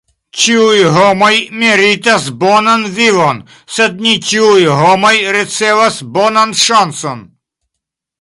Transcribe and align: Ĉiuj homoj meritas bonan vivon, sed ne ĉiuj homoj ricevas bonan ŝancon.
Ĉiuj 0.43 0.77
homoj 0.93 1.33
meritas 1.63 2.25
bonan 2.43 2.85
vivon, 2.95 3.41
sed 3.75 4.01
ne 4.07 4.15
ĉiuj 4.31 4.65
homoj 4.81 5.13
ricevas 5.37 6.01
bonan 6.17 6.57
ŝancon. 6.63 7.23